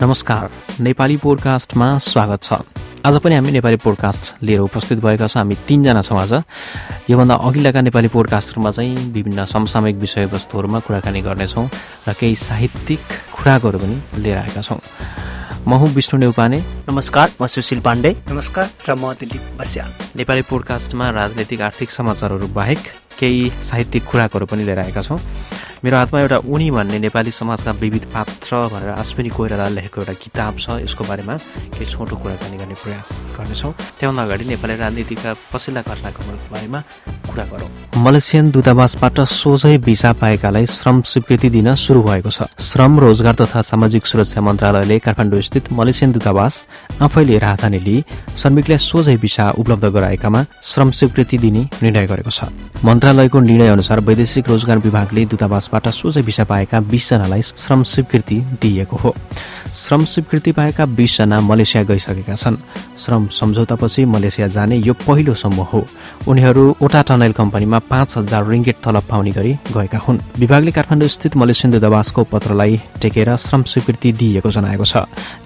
[0.00, 2.52] नमस्कार। नेपाली पोडकास्टमा स्वागत छ।
[3.04, 6.32] आज पनि हामी नेपाली पोडकास्ट लिएर उपस्थित भएका छौँ। हामी तिनजना छौँ आज।
[7.10, 11.66] योभन्दा अघिल्लाका नेपाली पोडकास्टहरूमा चाहिँ विभिन्न समसामयिक विषयवस्तुहरूमा कुराकानी गर्नेछौँ
[12.08, 13.00] र केही साहित्यिक
[13.32, 14.80] खुराकहरू पनि लिएर आएका छौँ।
[15.64, 16.60] म हुँ विष्णु नेउपाने।
[16.92, 22.78] नमस्कार म सुशील पाण्डे। नमस्कार र म दिलीप बस्याल। नेपाली पोडकास्टमा राजनैतिक आर्थिक समाचारहरू बाहेक
[23.18, 25.18] केही साहित्यिक खुराकहरू पनि लिएर आएका छौँ।
[25.86, 30.58] मेरो हातमा एउटा उनी भन्ने नेपाली समाजका विविध पात्र भनेर आश्विनी कोइरालाले लेखेको एउटा किताब
[30.58, 31.34] छ। यसको बारेमा
[31.78, 33.08] केही छोटो कुराकानी गर्ने प्रयास
[33.38, 36.80] गर्नेछौँ। त्योभन्दा अगाडि नेपाली राजनीतिका पछिल्ला घटनाक्रमहरूको बारेमा
[37.30, 37.70] कुरा गरौँ।
[38.02, 44.06] मलेसियन दूतावासबाट सोझै भिसा पाएकालाई श्रम स्वीकृति दिन सुरु भएको छ। श्रम रोजगार तथा सामाजिक
[44.06, 46.54] सुरक्षा मन्त्रालयले काठमाडौँ स्थित मलेसियन दूतावास
[46.98, 48.02] आफैले राजधानी लिई
[48.34, 52.50] श्रमिकलाई सोझै भिसा उपलब्ध गराएकामा श्रम स्वीकृति दिने निर्णय गरेको छ।
[52.84, 59.14] मन्त्रालयको निर्णय अनुसार वैदेशिक रोजगार विभागले दूतावासबाट सोझै भिसा पाएका बिसजनालाई श्रम स्वीकृति दिइएको हो।
[59.74, 62.56] श्रम स्वीकृति पाएका बिसजना मलेसिया गइसकेका छन्।
[62.98, 65.84] श्रम सम्झौतापछि मलेसिया जाने यो पहिलो समूह हो।
[66.28, 71.36] उनीहरू ओटा टनल कम्पनीमा पाँच हजार रिङ्गेट तलब पाउने गरी गएका हुन्। विभागले काठमाडौँ स्थित
[71.36, 74.96] मलेसियन दूतावासको पत्रलाई टेकेर श्रम स्वीकृति दिएको जनाएको छ।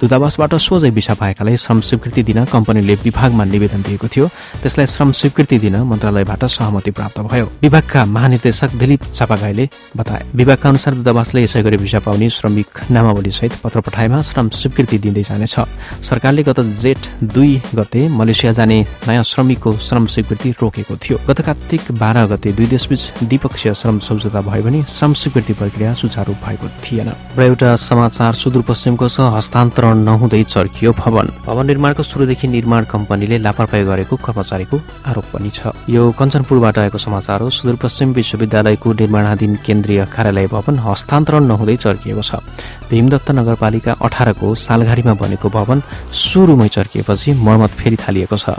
[0.00, 4.26] दूतावासबाट सोझै भिसा पाएकालाई श्रम स्वीकृति दिन कम्पनीले विभागमा निवेदन दिएको थियो।
[4.62, 10.94] त्यसलाई श्रम स्वीकृति दिन मन्त्रालयबाट सहमति प्राप्त भयो। विभागका महानिर्देशक दिलीप चापागाईले बताए। विभागका अनुसार
[10.94, 15.54] दूतावासले यसै गरी भिसा पाउने श्रमिक नामावली सहित पत्र पठाएमा श्रम स्वीकृति दिँदै जानेछ।
[16.02, 16.98] सरकारले गत जेठ
[17.30, 22.66] दुई गते मलेसिया जाने नयाँ श्रमिकको श्रम स्वीकृति रोकेको थियो। गत कार्तिक बाह्र गते दुई
[22.66, 28.34] देशबीच द्विपक्षीय श्रम सम्झौता भयो भने श्रम स्वीकृति प्रक्रिया सुचारू भएको थिएन। र एउटा समाचार
[28.34, 35.26] सुदूरपश्चिमको छ हस्तान्तरण नहुँदै चर्कियो भवन। भवन निर्माणको सुरुदेखि निर्माण कम्पनीले लापरवाही गरेको कर्मचारीको आरोप
[35.32, 41.76] पनि छ। यो कञ्चनपुरबाट आएको समाचार हो। सुदूरपश्चिम विश्वविद्यालयको निर्माणाधीन केन्द्रीय कार्यालय भवन हस्तान्तरण नहुँदै
[41.76, 42.42] चर्किएको छ।
[42.90, 48.58] भीमदत्त नगरपालिका अठारको सालघारीमा बनेको भवन सुरुमै चर्किएपछि मर्मत फेरि थालिएको छ।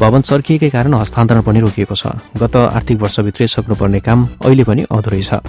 [0.00, 5.22] भवन चर्किएकै कारण हस्तान्तरण पनि रोकिएको छ। गत आर्थिक वर्षभित्रै सक्नुपर्ने काम अहिले पनि अधुरै
[5.22, 5.40] छ।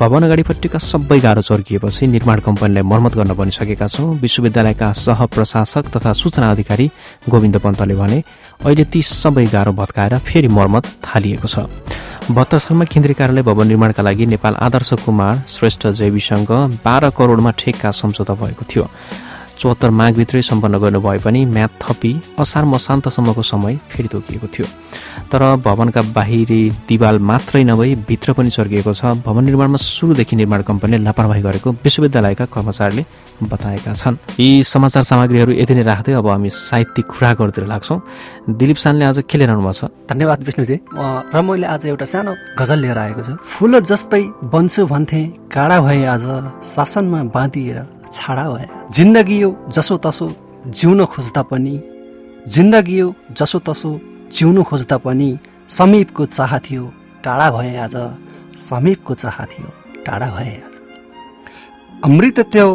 [0.00, 6.12] भवन अगाडिपट्टिका सबै गाह्रो चर्किएपछि निर्माण कम्पनीलाई मर्मत गर्न बनिसकेका छौँ। विश्वविद्यालयका सह प्रशासक तथा
[6.12, 6.86] सूचना अधिकारी
[7.28, 8.18] गोविन्द पन्तले भने
[8.64, 11.66] अहिले ती सबै गाह्रो भत्काएर फेरि मर्मत थालिएको छ।
[12.30, 16.50] बहत्तर सालमा केन्द्रीय कार्यालय भवन निर्माणका लागि नेपाल आदर्श कुमार श्रेष्ठ जैवीसँग
[16.84, 18.86] बाह्र करोडमा ठेक्का सम्झौता भएको थियो।
[19.58, 24.66] चौहत्तर माघभित्रै सम्पन्न गर्नुभए पनि म्याद थपी असार मसान्तसम्मको समय फेरि तोकिएको थियो।
[25.32, 31.04] तर भवनका बाहिरी दिवाल मात्रै नभई भित्र पनि चर्किएको छ। भवन निर्माणमा सुरुदेखि निर्माण कम्पनीले
[31.04, 33.04] लापरवाही गरेको विश्वविद्यालयका कर्मचारीले
[33.42, 37.98] बताएका छन्। यी समाचार सामग्रीहरू यति नै राख्दै अब हामी साहित्यिक खुराकहरूतिर लाग्छौँ।
[38.50, 39.90] दिलीप सानले आज के लिएर आउनुभएको छ?
[40.10, 40.76] धन्यवाद विष्णुजी।
[41.32, 46.04] र मैले आज एउटा सानो गजल लिएर आएको छु। फुल जस्तै बन्छु भन्थे काँडा भए
[46.04, 46.24] आज
[46.66, 50.26] शासनमा बाँधिएर छाडा भए। जिन्दगी यो जसो तसो
[50.68, 51.74] जिउन खोज्दा पनि
[52.46, 53.90] जिन्दगी यो जसो तसो
[54.34, 55.28] जिउनु खोज्दा पनि
[55.70, 56.84] समीपको चाह थियो
[57.24, 57.96] टाढा भए आज।
[58.60, 59.68] समीपको चाह थियो
[60.06, 60.74] टाढा भए आज।
[62.04, 62.68] अमृत त्यो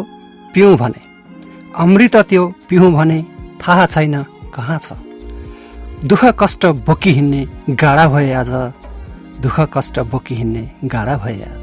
[0.54, 1.02] पिउँ भने
[1.76, 3.22] अमृत त्यो पिउँ भने
[3.60, 4.22] थाहा छैन
[4.54, 4.92] कहाँ छ।
[6.04, 8.50] दुःख कष्ट बोकी हिँड्ने गाडा भए आज।
[9.42, 11.62] दुःख कष्ट बोकी हिँड्ने गाडा भए आज।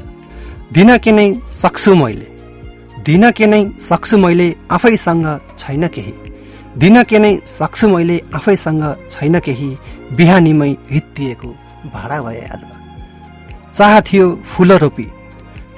[0.72, 2.35] दिन कि नै सक्छु मैले
[3.06, 5.26] दिन के नै सक्छु मैले आफैसँग
[5.58, 6.12] छैन केही।
[6.78, 9.68] दिन के नै सक्छु मैले आफैसँग छैन केही
[10.16, 11.48] बिहानीमै हित्तिएको
[11.94, 12.62] भाडा भए आज।
[13.74, 15.06] चाह थियो फुल रोपी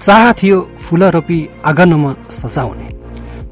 [0.02, 2.88] चाह थियो फुल रोपी आँगनमा सजाउने।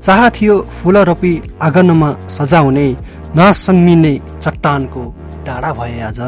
[0.01, 1.33] चाह थियो फुल रोपी
[1.63, 2.89] आँगनमा सजाउने
[3.37, 5.03] नसम्मिने चट्टानको
[5.47, 6.21] डाँडा भए आज।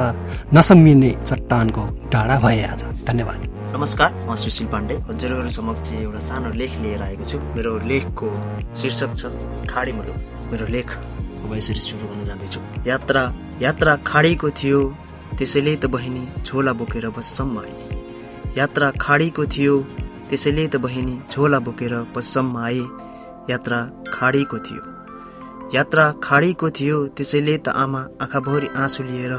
[0.55, 1.83] नसम्मिने चट्टानको
[2.13, 7.25] डाँडा भए आज। धन्यवाद। नमस्कार म सुशील पाण्डे। हजुरहरू समक्ष एउटा सानो लेख लिएर आएको
[7.31, 8.29] छु। मेरो लेखको
[8.81, 9.29] शीर्षक छ
[9.69, 10.17] खाडी मुलुक।
[10.53, 10.89] मेरो लेख
[11.45, 13.23] म यसरी सुरु गर्न जाँदैछु। यात्रा
[13.63, 14.81] यात्रा खाडीको थियो
[15.37, 17.77] त्यसैले त बहिनी झोला बोकेर बससम्म आए
[18.57, 19.77] यात्रा खाडीको थियो
[20.33, 22.83] त्यसैले त बहिनी झोला बोकेर बससम्म आए
[23.53, 23.85] यात्रा
[24.17, 24.83] खाडीको थियो।
[25.77, 29.35] यात्रा खाडीको थियो त्यसैले त आमा आँखाभरि आँसु लिएर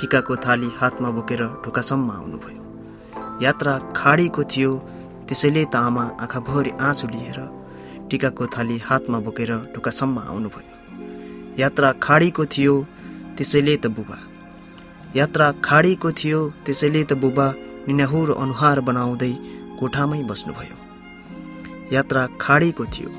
[0.00, 2.61] टिकाको थाली हातमा बोकेर ढोकासम्म आउनुभयो।
[3.42, 4.72] यात्रा खाडीको थियो।
[5.28, 7.38] त्यसैले त आमा आँखाभरि आँसु लिएर
[8.10, 10.74] टिकाको थाली हातमा बोकेर ढोकासम्म आउनुभयो।
[11.58, 12.74] यात्रा खाडीको थियो
[13.36, 14.18] त्यसैले त बुबा।
[15.16, 17.46] यात्रा खाडीको थियो त्यसैले त बुबा
[17.88, 19.32] निनाहुर अनुहार बनाउँदै
[19.78, 20.76] कोठामै बस्नुभयो।
[21.92, 23.10] यात्रा खाडीको थियो।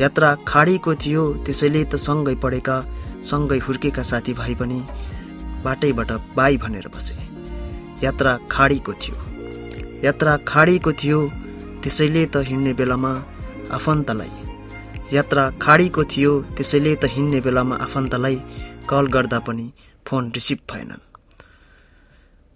[0.00, 2.76] यात्रा खाडीको थियो त्यसैले त सँगै पढेका
[3.30, 4.80] सँगै हुर्केका साथीभाइ पनि
[5.64, 7.16] बाटैबाट बाई भनेर बसे।
[8.02, 9.16] यात्रा खाडीको थियो।
[10.06, 11.20] यात्रा खाडीको थियो
[11.82, 13.12] त्यसैले त हिँड्ने बेलामा
[13.76, 14.34] आफन्तलाई।
[15.12, 18.36] यात्रा खाडीको थियो त्यसैले त हिँड्ने बेलामा आफन्तलाई
[18.90, 19.66] कल गर्दा पनि
[20.06, 21.02] फोन रिसिभ भएनन्।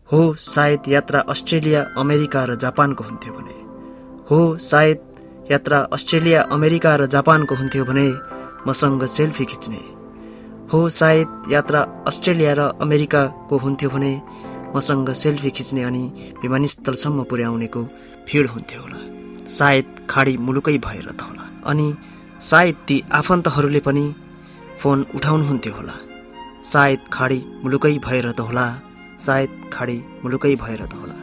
[0.09, 3.57] हो सायद यात्रा अस्ट्रेलिया अमेरिका र जापानको हुन्थ्यो भने।
[4.31, 4.99] हो सायद
[5.51, 8.09] यात्रा अस्ट्रेलिया अमेरिका र जापानको हुन्थ्यो भने
[8.67, 9.83] मसँग सेल्फी खिच्ने।
[10.73, 14.13] हो सायद यात्रा अस्ट्रेलिया र अमेरिकाको हुन्थ्यो भने
[14.77, 16.03] मसँग सेल्फी खिच्ने अनि
[16.43, 17.83] विमानस्थलसम्म पुर्याउनेको
[18.27, 18.99] भिड हुन्थ्यो होला।
[19.49, 21.95] सायद खाडी मुलुकै भएर त होला। अनि
[22.41, 24.15] सायद ती आफन्तहरूले पनि
[24.81, 25.97] फोन उठाउनुहुन्थ्यो होला।
[26.63, 28.67] सायद खाडी मुलुकै भएर त होला।
[29.27, 31.17] सायद खाडी मुलुकै भएर त होला।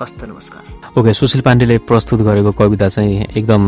[0.00, 0.62] हस्त नमस्कार।
[0.98, 3.62] ओके सुशील पाण्डेले प्रस्तुत गरेको कविता चाहिँ एकदम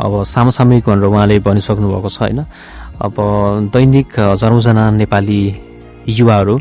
[0.00, 2.40] अब सामसामिक भनेर उहाँले भनिसक्नु भएको छ होइन?
[3.04, 3.14] अब
[3.72, 5.40] दैनिक हजारौँजना नेपाली
[6.08, 6.54] युवाहरू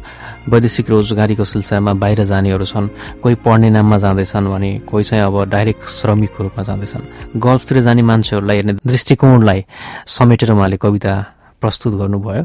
[0.50, 2.88] वैदेशिक रोजगारीको सिलसिलामा बाहिर जानेहरू छन्
[3.22, 8.56] कोही पढ्ने नाममा जाँदैछन् भने कोही चाहिँ अब डाइरेक्ट श्रमिकको रूपमा जाँदैछन्। गल्फतिर जाने मान्छेहरूलाई
[8.58, 9.66] हेर्ने दृष्टिकोणलाई
[10.08, 11.14] समेटेर उहाँले कविता
[11.62, 12.44] प्रस्तुत गर्नुभयो।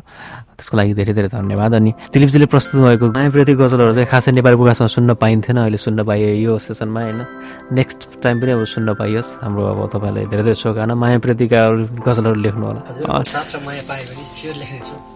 [0.61, 4.89] त्यसको लागि धेरै धेरै धन्यवाद। अनि दिलीपजीले प्रस्तुत भएको मायाप्रति गजलहरू चाहिँ खासै नेपाली प्रकाशमा
[4.93, 7.21] सुन्न पाइन्थेन अहिले सुन्न पाइयो यो सेसनमा होइन?
[7.73, 11.61] नेक्स्ट टाइम पनि अब सुन्न पाइयोस्। हाम्रो अब तपाईँलाई धेरै धेरै शुभकामना। मायाप्रतिका
[12.05, 12.81] गजलहरू लेख्नु होला।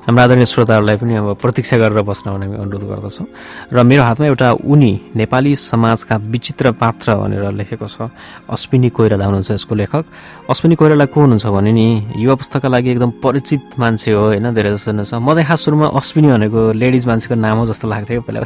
[0.04, 3.26] हाम्रो आदरणीय श्रोताहरूलाई पनि अब प्रतीक्षा गरेर बस्न हुने अनुरोध गर्दछौँ।
[3.72, 8.08] र मेरो हातमा एउटा उनी नेपाली समाजका विचित्र पात्र भनेर लेखेको छ
[8.48, 10.04] अश्विनी कोइराला हुनुहुन्छ यसको लेखक।
[10.50, 11.86] अश्विनी कोइराला को हुनुहुन्छ भने नि
[12.20, 14.52] युवा पुस्तकका लागि एकदम परिचित मान्छे हो होइन?
[14.54, 18.20] धेरै जस्तो छ। म चाहिँ खास सुरुमा अश्विनी भनेको लेडिज मान्छेको नाम हो जस्तो लाग्थ्यो
[18.20, 18.40] पहिला।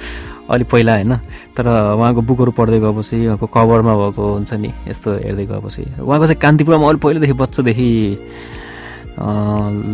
[0.50, 1.16] अलिक पहिला होइन।
[1.56, 6.40] तर उहाँको बुकहरू पढ्दै गएपछि उहाँको कभरमा भएको हुन्छ नि यस्तो हेर्दै गएपछि। उहाँको चाहिँ
[6.40, 7.88] कान्तिपुरमा अलिक पहिलेदेखि बच्चादेखि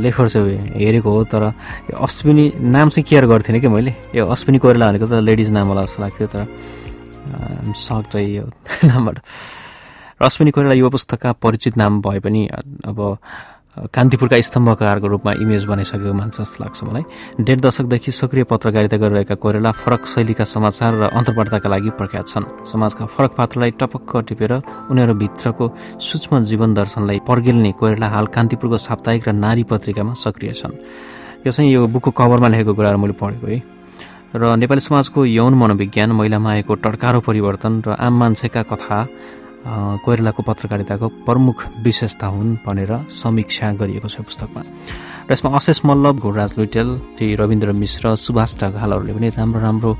[0.05, 1.43] लेखहरू चाहिँ हेरेको हो। तर
[1.95, 5.83] अश्विनी नाम चाहिँ केयर गर्थेन कि मैले। यो अश्विनी कोइराला भनेको त लेडिज नाम होला
[5.87, 6.47] जस्तो लाग्थ्यो। तर
[7.77, 8.51] सक चाहिँ यो
[8.85, 9.19] नामबाट।
[10.23, 12.49] र अश्विनी कोइराला युवा पुस्तकका परिचित नाम भए पनि
[12.85, 12.99] अब
[13.71, 17.05] कान्तिपुरका स्तम्भकारको रूपमा इमेज बनाइसकेको मान्छ जस्तो लाग्छ मलाई।
[17.39, 23.07] डेढ दशकदेखि सक्रिय पत्रकारिता गरिरहेका कोइराला फरक शैलीका समाचार र अन्तर्वार्ताका लागि प्रख्यात छन्। समाजका
[23.07, 24.53] फरक पात्रलाई टपक्क टिपेर
[24.91, 25.65] उनीहरूभित्रको
[26.03, 30.75] सूक्ष्म जीवन दर्शनलाई पर्गेल्ने कोइराला हाल कान्तिपुरको साप्ताहिक र नारी पत्रिकामा सक्रिय छन्।
[31.47, 33.63] यो चाहिँ यो बुकको कभरमा लेखेको कुराहरू मैले पढेको है।
[34.35, 38.99] र नेपाली समाजको यौन मनोविज्ञान महिलामा आएको टड्कारो परिवर्तन र आम मान्छेका कथा
[39.67, 44.63] कोइरालाको पत्रकारिताको प्रमुख विशेषता हुन् भनेर समीक्षा गरिएको छ पुस्तकमा।
[45.29, 49.93] र यसमा अशेष मल्लभ घोडराज लुइटेल श्री रविन्द्र मिश्र सुभाष ढकालहरूले पनि राम्रो राम्रो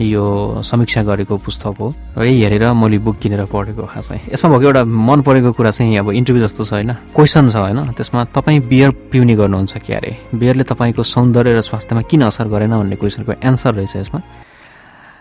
[0.00, 0.24] यो
[0.64, 4.82] समीक्षा गरेको पुस्तक हो। र यही हेरेर मैले बुक किनेर पढेको खासै यसमा भएको एउटा
[4.88, 8.90] मन परेको कुरा चाहिँ अब इन्टरभ्यू जस्तो छ होइन। क्वेसन छ होइन। त्यसमा तपाईँ बियर
[9.12, 13.74] पिउने गर्नुहुन्छ क्या अरे बियरले तपाईँको सौन्दर्य र स्वास्थ्यमा किन असर गरेन भन्ने क्वेसनको एन्सर
[13.74, 14.20] रहेछ यसमा।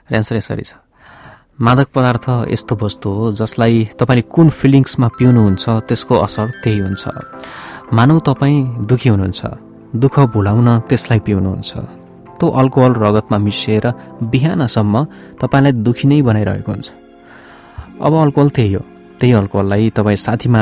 [0.08, 0.89] एन्सर यसरी छ।
[1.60, 7.04] मादक पदार्थ यस्तो वस्तु हो जसलाई तपाईँले कुन फिलिङ्समा पिउनुहुन्छ त्यसको असर त्यही हुन्छ।
[7.92, 9.42] मानौ तपाईँ दुखी हुनुहुन्छ
[9.92, 11.72] दुःख भुलाउन त्यसलाई पिउनुहुन्छ।
[12.40, 13.86] त्यो अल्कोहल रगतमा मिसिएर
[14.32, 14.96] बिहानसम्म
[15.42, 16.88] तपाईँलाई दुखी नै बनाइरहेको हुन्छ।
[18.08, 18.82] अब अल्कोहल त्यही हो।
[19.20, 20.62] त्यही अल्कोहललाई तपाईँ साथीमा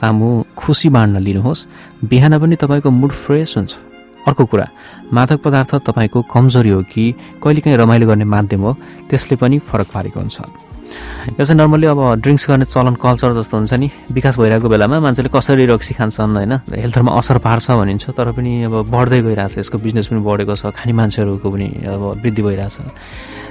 [0.00, 1.66] सामु खुसी बाँड्न लिनुहोस्।
[2.08, 3.72] बिहान पनि तपाईँको मुड फ्रेस हुन्छ।
[4.28, 4.66] अर्को कुरा
[5.12, 7.04] मादक पदार्थ तपाईँको कमजोरी हो कि
[7.42, 8.72] कहिलेकाहीँ रमाइलो गर्ने माध्यम हो
[9.10, 10.38] त्यसले पनि फरक पारेको हुन्छ।
[11.30, 15.30] यो चाहिँ नर्मली अब ड्रिङ्क्स गर्ने चलन कल्चर जस्तो हुन्छ नि। विकास भइरहेको बेलामा मान्छेले
[15.30, 16.52] कसरी रक्सी खान्छन् होइन?
[16.66, 20.92] हेल्थमा असर पार्छ भनिन्छ तर पनि अब बढ्दै गइरहेछ यसको बिजनेस पनि बढेको छ खाने
[20.92, 22.76] मान्छेहरूको पनि अब वृद्धि भइरहेछ।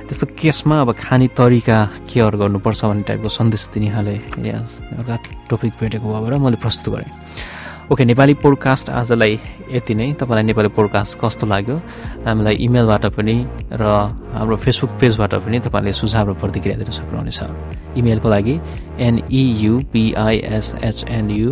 [0.07, 1.77] त्यस्तो केसमा अब खाने तरिका
[2.11, 5.15] केयर गर्नुपर्छ भन्ने टाइपको सन्देश दिनेखाले एउटा
[5.47, 7.11] टपिक भेटेको भएर मैले प्रस्तुत गरेँ।
[7.89, 9.41] ओके नेपाली पोडकास्ट आजलाई
[9.73, 11.81] यति नै। तपाईँलाई नेपाली पोडकास्ट कस्तो लाग्यो?
[12.21, 13.81] हामीलाई इमेलबाट पनि र
[14.37, 18.55] हाम्रो फेसबुक पेजबाट पनि तपाईँले सुझाव र प्रतिक्रिया दिन सक्नुहुनेछ। इमेलको लागि
[19.09, 21.49] एनइयुपिआइएसएचएनयु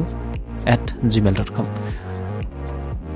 [0.74, 1.66] एट जिमेल डट कम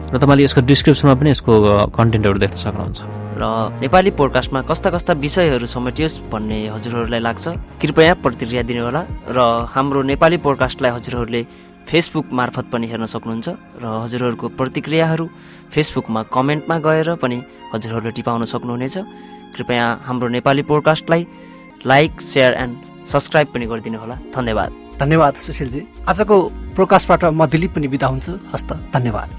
[0.10, 1.54] र तपाईँले यसको डिस्क्रिप्सनमा पनि यसको
[1.94, 3.00] कन्टेन्टहरू देख्न सक्नुहुन्छ।
[3.38, 3.46] र
[3.86, 10.38] नेपाली पोडकास्टमा कस्ता कस्ता विषयहरू समेटियोस् भन्ने हजुरहरूलाई लाग्छ कृपया प्रतिक्रिया दिनुहोला। र हाम्रो नेपाली
[10.42, 13.48] पोडकास्टलाई हजुरहरूले फेसबुक मार्फत पनि हेर्न सक्नुहुन्छ
[13.82, 15.26] र हजुरहरूको प्रतिक्रियाहरू
[15.74, 17.38] फेसबुकमा कमेन्टमा गएर पनि
[17.74, 18.96] हजुरहरूले टिपाउन सक्नुहुनेछ।
[19.56, 21.22] कृपया हाम्रो नेपाली पोडकास्टलाई
[21.86, 22.76] लाइक सेयर एन्ड
[23.12, 26.36] सब्सक्राइब पनि गरिदिनु होला धन्यवाद। धन्यवाद सुशीलजी। आजको
[26.78, 29.30] प्रकाशबाट म दिलीप पनि बिदा हुन्छु। हस्त धन्यवाद।